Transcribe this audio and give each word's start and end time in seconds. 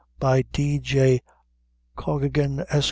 By 0.19 0.41
D. 0.51 0.79
J. 0.79 1.21
Cohkigan, 1.95 2.65
Esq. 2.71 2.79